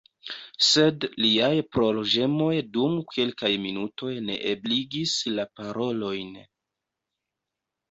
Sed 0.67 1.03
liaj 1.25 1.51
plorĝemoj 1.77 2.55
dum 2.79 2.97
kelkaj 3.13 3.53
minutoj 3.67 4.11
neebligis 4.31 5.15
la 5.37 5.47
parolojn. 5.61 6.35